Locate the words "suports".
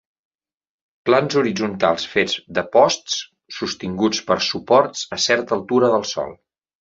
4.49-5.03